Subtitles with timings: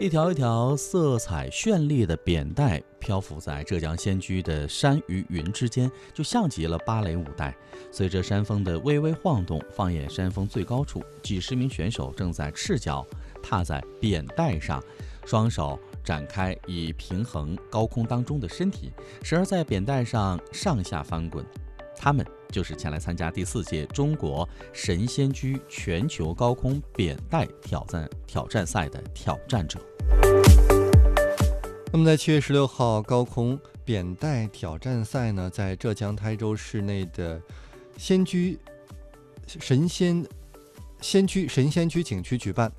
[0.00, 7.52] 一条一条色彩绚丽的扁带漂浮在浙江仙居的山与云之间，就像极了芭蕾舞带。
[7.90, 13.04] 随着山峰的微微晃动，放眼山峰最高处，几十名选手正在赤脚
[13.42, 14.80] 踏在扁带上，
[15.26, 18.92] 双手展开以平衡高空当中的身体，
[19.24, 21.44] 时而在扁带上上下翻滚。
[22.00, 29.80] 他们就是前来参加第四届中国神仙居全球高空扁带挑战挑战赛的挑战者。
[31.90, 37.40] 那么，在七月十六号高空扁带挑战赛呢，在浙江台州市内的
[37.96, 38.58] 仙居
[39.46, 40.24] 神仙
[41.00, 42.70] 仙居神仙居景区举办。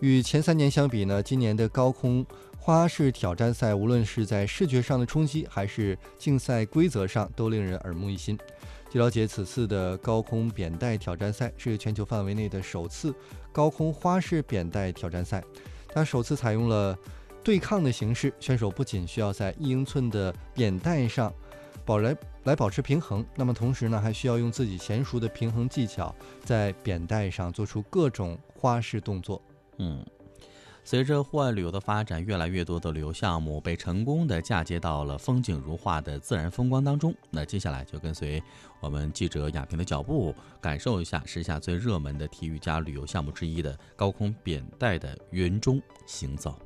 [0.00, 2.24] 与前三年相比呢，今年的高空
[2.58, 8.38] 花式挑战赛，无论是在视觉上的冲击，还是竞赛规则上，都令人耳目一新。
[8.90, 13.14] 据了解，此次的高空扁带挑战赛是全球范围内的首次
[13.52, 15.44] 高空花式扁带挑战赛。
[15.92, 16.96] 它首次采用了
[17.42, 21.32] 对抗的形式，选手不仅需要在一英寸的扁带上
[21.84, 29.40] 保来来保持平衡，那么同时呢，还需要用自己娴熟的平衡技巧，在扁带上做出各种花式动作。
[29.78, 30.04] 嗯，
[30.90, 37.14] 随着户外旅游的发展，越来越多的旅游项目被成功的嫁接到了风景如画的自然风光当中。
[37.28, 38.42] 那接下来就跟随
[38.80, 46.58] 我们记者亚平的脚步，感受一下时下最热门的体育加旅游项目之一的高空扁带的云中行走。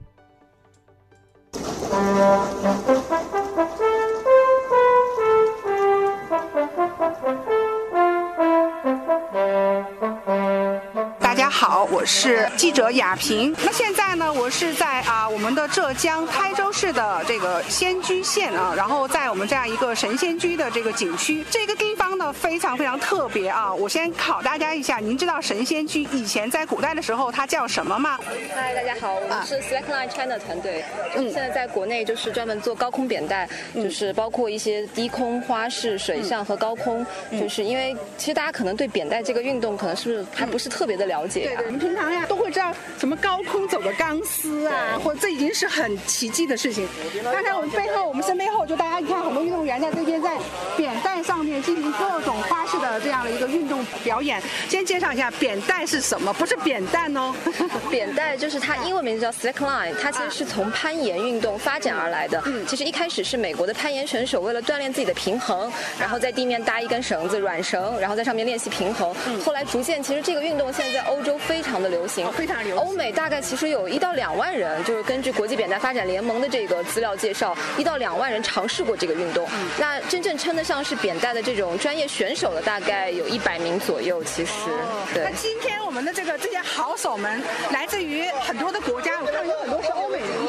[12.03, 13.55] 我是记者雅萍。
[13.65, 23.73] 那现在呢，我是在啊我们的浙江台州市的这个仙居县啊，然后在我们这样一个神仙居的这个景区，这个地方呢非常非常特别啊。
[23.73, 28.19] 我先考大家一下，您知道神仙居以前在古代的时候它叫什么吗？
[28.53, 41.55] 嗨，大家好，我们是 Slackline China 团队，嗯，现在在国内就是专门做高空扁带，就是包括一些低空花式、水上和高空，就是因为其实大家可能对扁带这个运动可能是不是还不是特别的了解。
[41.57, 46.89] 对，我们平常呀都会知道什么高空走的钢丝啊，或者这已经是很奇迹的事情。
[47.23, 50.39] 刚才我们背后，我们身背后就大家你看，很多运动员在这边在
[50.75, 54.41] 扁带上面进行各种花式的这样的一个运动表演。
[54.71, 57.35] 先介绍一下扁带是什么，不是扁担哦。
[57.91, 62.43] 扁带就是它英文名字叫 slackline，它其实是从攀岩运动发展而来的。
[62.47, 65.71] 嗯，其实一开始是美国的攀岩选手为了锻炼自己的平衡，
[66.01, 69.15] 然后在地面搭一根绳子软绳，然后在上面练习平衡。
[69.45, 71.39] 后来逐渐，其实这个运动现在在欧洲。
[71.43, 72.87] 非常的流行，非常流行。
[72.87, 79.49] 欧美大概其实有一到两万人，就是根据国际扁担发展联盟的这个资料介绍，一到两万人尝试过这个运动。
[79.79, 84.23] 那真正称得上是扁担的这种专业选手的，大概有一百名左右。
[84.25, 84.53] 其实，
[85.13, 85.25] 对。
[85.25, 90.09] 那今天我们的这个这些好手们，来自于很多的国家，我看有很多是欧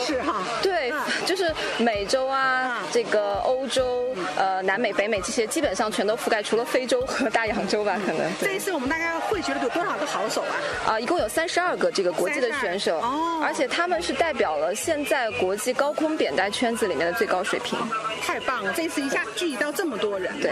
[0.10, 0.44] 美人士哈。
[0.62, 0.94] 对，
[1.26, 8.32] 就是美洲啊，这个欧洲、呃南美、北美这些，基本上全都覆盖，除了非洲和大洋洲吧，可能。
[8.42, 10.94] 这一次我们大概汇聚了有多少个好手啊？
[10.94, 17.78] 啊，一共有三十二个这个国际的选手，哦而且他们是代表了现在国际高空扁带圈子里面的最高水平。
[18.22, 18.74] 太棒了！
[18.76, 20.32] 这次一下聚集到这么多人。
[20.40, 20.52] 对，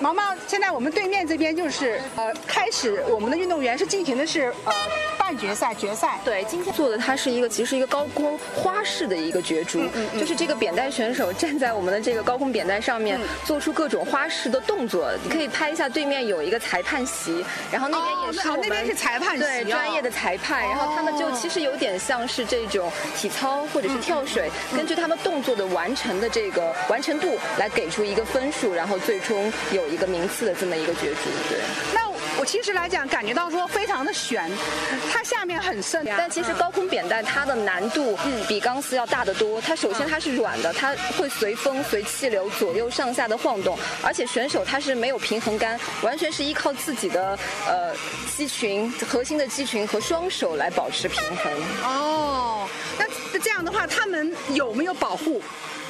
[0.00, 4.72] 毛毛，现在我们对面这边就是呃，开始我们的运动员是进行的是呃
[5.28, 6.18] 半决赛、决赛。
[6.24, 9.82] 对，今天做的它是一个其实是一个高空花式的一个角逐，
[10.18, 15.12] 就是这个扁担选手站在我们的这个高空扁担上面，做出各种花式的动作。
[15.22, 20.66] 你可以拍一下对面有一个裁判席，然后那边也是我们那边是裁判席，对，专业的裁判。
[20.66, 27.18] 然后他们就其实有点像是这种体操或者是跳水，根据他们动作的完成的这个完成。
[27.18, 31.28] 度来给出一个分数，然后最终有一个名次的这么一个角逐。
[31.48, 31.58] 对，
[31.92, 32.08] 那
[32.38, 34.48] 我其实来讲，感觉到说非常的悬，
[35.12, 36.06] 它下面很深。
[36.16, 38.16] 但其实高空扁担它的难度
[38.46, 39.60] 比钢丝要大得多。
[39.60, 47.92] 它首先它是软的，它会随风随气流左右上下的晃动，而且选手他是没有平衡杆，完全是依靠自己的呃
[48.36, 51.52] 肌群、核心的肌群和双手来保持平衡。
[51.82, 55.42] 哦，那这样的话，他们有没有保护？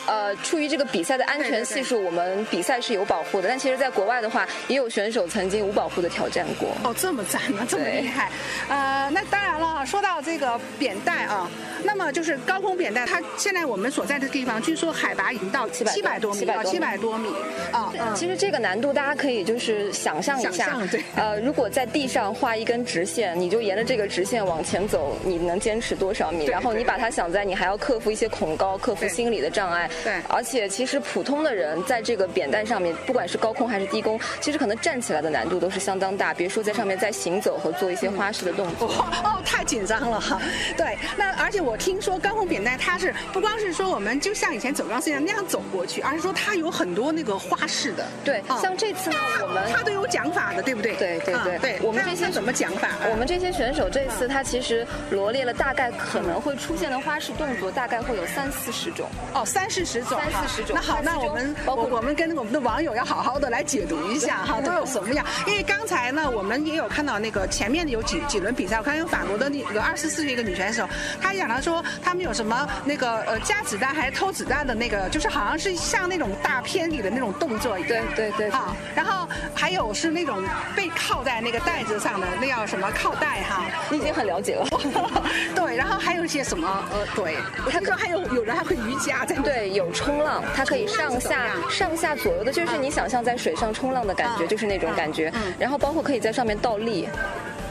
[0.09, 3.49] 呃，出于这个比赛的安全系数，我们比赛是有保护的。
[3.49, 6.71] 但其实，在国外的话，也有选手曾经无保护的挑战过。
[6.83, 7.67] 哦，这么赞吗？
[7.69, 8.31] 这么厉害？
[8.71, 11.47] 呃，那当然了，说到这个扁带啊，
[11.85, 17.29] 那么就是高空扁带，它现在我们所在的地方，据说海拔已经到七百多米，到七百多米
[17.71, 17.93] 啊。
[18.17, 20.81] 其实这个难度大家可以就是想象一下，
[21.17, 26.47] 呃，如果在地上画一根直线，你就沿着这个直线往前走，你能坚持多少米？
[26.47, 29.91] 然后你把它想在你还要克服一些恐高，克服心理的障碍。
[30.05, 38.89] 对而且其实普通的人在这个扁担上面，不管是高空还是低空，其实可能站起来的难度都是相当大，别说在上面再行走和做一些花式的动作。
[38.89, 40.41] 哦哦，太紧张了哈。
[40.77, 48.07] 对，那而且我听说高空扁担它是不光是说我们就像以前走钢丝一样那样走过去，而是说它有很多那个花式的。
[48.25, 50.95] 对哦，像这次呢，我们它都有讲法的，对不对？
[50.97, 52.89] 对对对我们这些那怎么讲法？
[53.11, 59.09] 我们这些选手这次他其实罗列了大概可能会出现的花式动作，大概会有三四十种。
[59.35, 65.25] 哦，三四十种，三四十种那好，那我们我我们跟我们的网友要好好的来解读一下哈， 都有什么样？
[65.47, 70.87] 因为刚才呢，我们也有看到那个前面有几几轮比赛，我看有法国的那个二十四岁一个女选手，
[71.21, 77.89] 她讲到说他们有什么那个呃加子弹还是偷子弹的那个，就是好像是像那种大片里的那种动作一样。
[77.89, 80.43] 对对对好，然后还有是那种
[80.77, 83.65] 被靠在那个袋子上的，那叫什么靠带哈？
[83.91, 84.67] 你已经很了解了。
[85.55, 89.37] 对，然后还有一些什么呃，对，我听说还有有人还会瑜伽在。
[89.39, 94.49] 对，有冲浪，它可以上下上下左右的，就是你想象在水上冲浪的感觉，嗯。
[94.49, 95.33] 就是那种感觉。
[95.35, 95.53] 嗯。
[95.59, 97.09] 然后包括可以在上面倒立、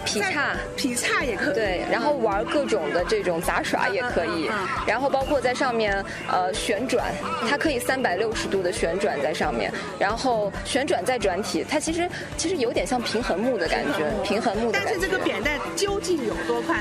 [0.05, 0.55] 劈叉。
[0.75, 1.53] 劈叉也可以。
[1.55, 4.49] 对，然后玩各种的这种杂耍也可以。
[4.85, 7.05] 然后包括在上面呃旋转，
[7.49, 14.87] 它可以三百六十度的旋转在上面，然后旋转再转体，它其实其实有点像平衡木的感觉，平衡木的感觉。
[14.91, 16.79] 但是这个扁担究竟有多宽？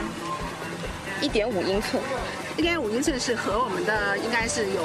[1.23, 2.03] 一点五英寸，
[2.57, 4.83] 一点五英寸是和我们的应该是有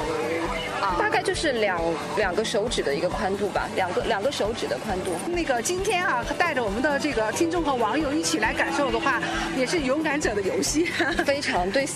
[0.80, 0.96] 啊。
[0.98, 1.80] 大概就是两
[2.16, 5.12] 两个手指的一个宽度吧，两个两个手指的宽度。
[5.26, 9.20] 那个今天啊，带着我们的这个听众和网友一起来感受的话，
[9.56, 10.90] 也是勇敢者的游戏。
[11.24, 11.86] 非常对，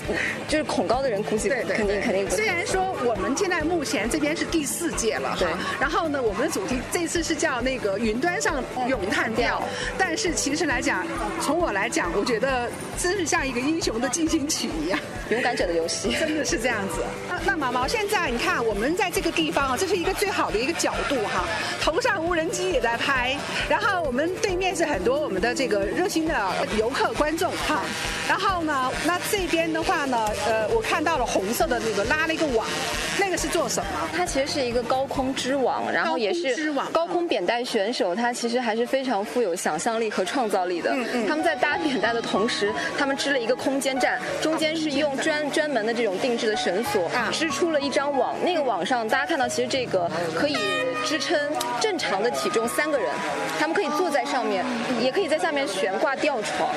[0.48, 5.48] 就是恐高的人估计对对，肯定肯定虽然说我们现在目前这边是第四届了哈对，
[5.80, 9.62] 然后呢，我们的主题这次是叫那个云端上咏叹调，
[9.98, 11.06] 但是其实来讲，
[11.40, 14.98] 从我来讲，我觉得真是像一个英雄的进行曲一样。
[15.28, 16.12] 勇敢者的游戏。
[16.20, 17.02] 真的是这样子。
[17.28, 21.44] 那那毛毛，现在你看我们在这个地方啊，这是一个最好的一个角度哈，
[21.80, 23.36] 头上无人机也在拍，
[23.68, 26.34] 然后我们对面是很多我们的这个热心的
[26.78, 27.82] 游客观众哈，
[28.28, 32.66] 然后呢，那这边的话呢，呃，我看到了红色的那个拉了一个网，
[33.18, 34.08] 那个是做什么？
[34.16, 40.90] 它其实是一个高空织网，然后也高空织是网高空扁担选手，他其实还是非常富有想象力和创造力的。
[40.92, 48.34] 嗯嗯他们在搭扁担的同时，他们织了一个空间站，中间是用专专门的这种定制的绳索啊织出了一张网。
[48.44, 50.54] 那个网上大家看到，其实这个可以
[51.02, 51.34] 支撑
[51.80, 53.08] 正常的体重三个人，
[53.58, 54.62] 他们可以坐在上面，
[55.00, 56.68] 也可以在下面悬挂吊床，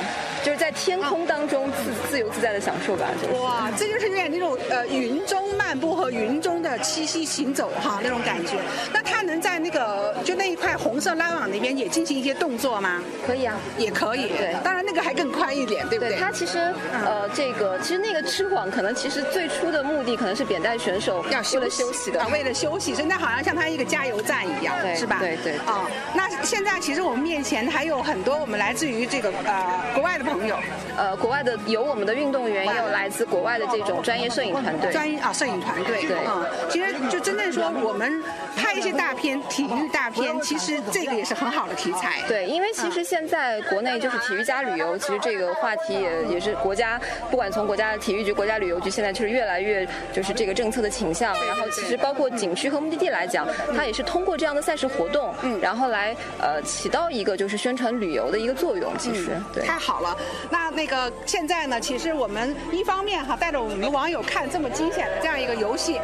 [0.45, 3.05] 就是在天空当中自自由自在的享受吧。
[3.21, 8.53] 就是哇，这就是有点那种呃云中漫步和云中的栖息行走哈那种感觉。
[8.93, 13.01] 那他能在那个就那一块红色拉网那边也进行一些动作吗？
[13.27, 13.57] 可以啊。
[13.77, 16.19] 也可以，对当然那个还更宽一点，对不对对？
[16.19, 16.73] 它其实
[17.05, 25.17] 呃，这个其实那个吃网可能其实最初的目的可能是扁担选手要为了休息的啊，，为了休息，所以那好像像它一个加油站一样，对是吧？
[25.19, 30.57] 对对对啊、那现在其实我们面前还有很多我们来自于这个呃国外的朋友，
[30.97, 34.91] 呃，国外的有我们的运动员，也有来自国外的这种专业摄影团队。
[34.91, 38.21] 专业啊摄影团队，对嗯，其实就真正说我们
[38.55, 42.21] 拍一些大片，体育大片，其实这个也是很好的题材。
[42.27, 46.99] 对，因为其实现在国内就是体育加旅游，其实这个话题也也是国家，
[47.31, 51.33] 不管从国家的体育局、国家旅游局，现在就是越来越就是这个政策的倾向。
[51.47, 58.91] 然后其实包括景区和目的地来讲，它也是通过这样的赛事活动，嗯然后来呃起到一个就是宣传旅游的一个作用。
[58.97, 59.65] 其实对。
[59.65, 60.17] 太好了，
[60.49, 65.99] 那那个现在呢，其实我们一方面哈带着我们的网友看这么惊险的这样一个游戏，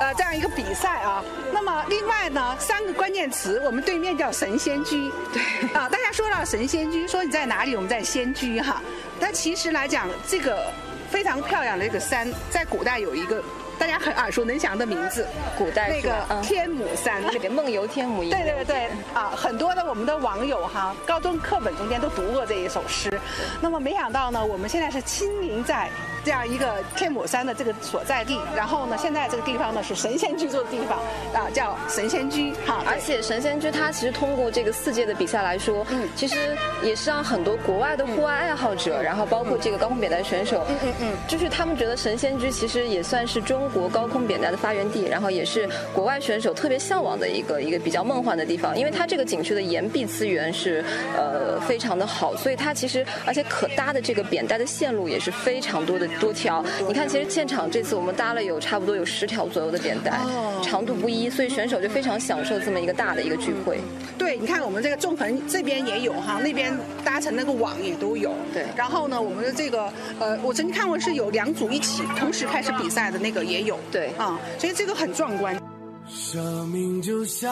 [0.00, 1.22] 呃，这样一个比赛啊。
[1.52, 8.82] 那么另外呢，三个关键词，我们对面叫神仙居，对啊，大家说到神仙居，说你在哪里，我们在仙居哈。
[9.20, 10.72] 但其实来讲，这个
[11.10, 13.42] 非常漂亮的这个山，在古代有一个
[13.82, 15.26] 大家很耳熟能详的名字，
[15.58, 17.20] 古代那个天母山。
[17.20, 23.20] 那个梦游天母一对对对啊，很多的我们的网友哈，高中课本中间都读过这一首诗。
[23.60, 25.90] 那么没想到呢，我们现在是亲临在
[26.24, 31.00] 这样一个天母山的这个所在地，然后呢，现在这个地方呢是神仙居住的地方
[31.34, 32.84] 啊，叫神仙居哈。
[32.86, 50.84] 而且神仙居它其实通过这个四届的比赛来说，嗯其实也是让很多国外的户外爱好者，然后包括这个高空扁担选手，嗯嗯嗯就是他们觉得神仙居其实也算是中国高空扁担的发源地，然后也是国外选手特别向往的一个一个比较梦幻的地方，因为它这个景区的岩壁资源是
[51.16, 56.64] 呃非常的好，所以它其实而且可搭的这个扁担的线路也是非常多的多条。
[56.86, 63.80] 你看，其实现场这次我们搭了有差不多有十条左右的扁担，哦长度不一，所以选手就非常享受这么一个大的一个聚会。
[64.16, 66.72] 对，你看我们这个纵横这边也有哈，那边
[67.04, 68.32] 搭成那个网也都有。
[68.52, 73.78] 对然后呢，我们的这个呃，我曾经看过是有两组一起同时开始比赛的那个也也有。
[73.90, 75.60] 对啊，所以这个很壮观。
[76.08, 77.50] 生命就像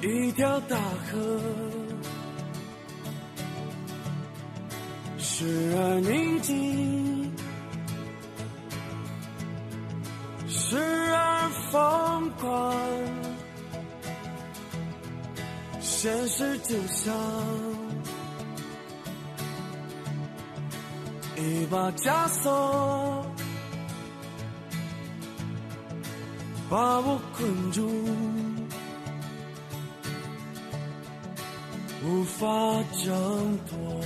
[0.00, 0.76] 一条大
[1.10, 1.40] 河，
[5.18, 7.32] 时而宁静，
[10.48, 12.76] 时而疯狂。
[15.80, 17.14] 现实就像
[21.42, 23.26] 一把枷锁。
[26.70, 27.82] 把我困住，
[32.04, 32.46] 无法
[33.04, 34.00] 挣脱。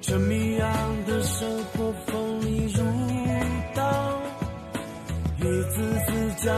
[0.00, 0.68] 这迷样
[1.06, 2.82] 的生活锋利如
[3.76, 4.20] 刀，
[5.38, 6.08] 一次次
[6.44, 6.50] 将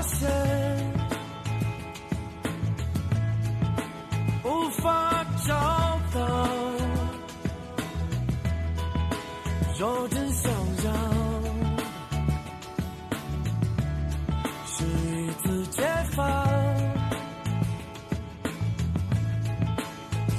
[0.00, 0.26] 发现
[4.42, 5.54] 无法找
[6.14, 6.20] 到。
[9.78, 10.50] 若真想
[10.84, 10.92] 要，
[14.66, 16.26] 是一次解放，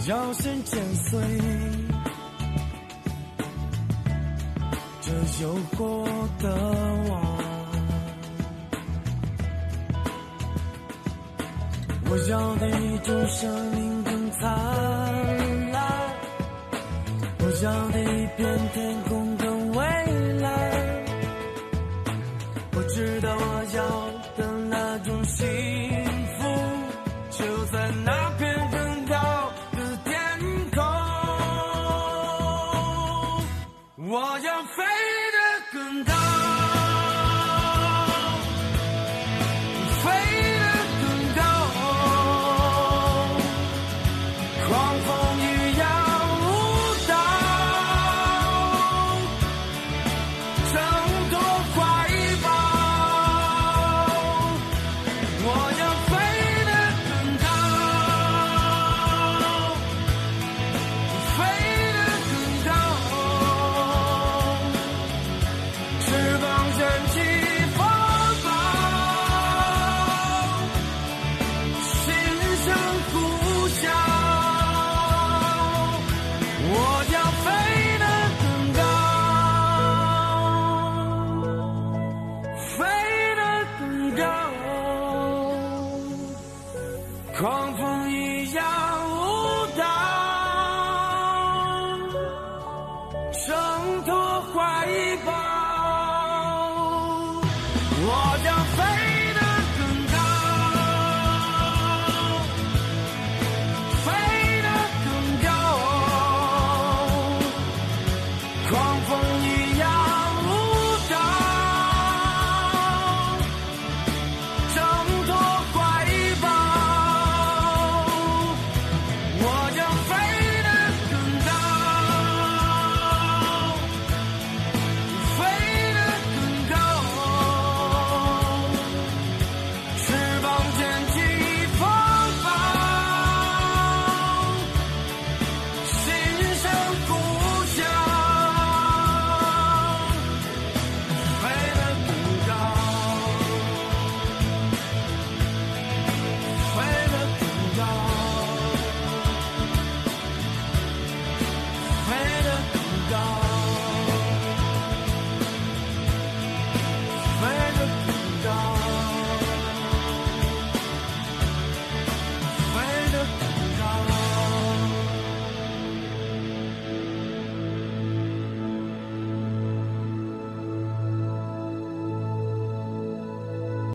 [0.07, 1.21] 要先剪碎。
[5.01, 5.11] 这
[5.43, 6.07] 有过
[6.39, 6.49] 的
[7.09, 7.30] 网，
[12.11, 14.41] 我要的一种生命更灿
[15.71, 15.81] 烂，
[17.39, 19.20] 我要的一片天空